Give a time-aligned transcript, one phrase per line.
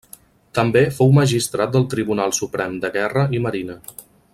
[0.59, 3.81] També fou Magistrat del Tribunal Suprem de Guerra i Marina.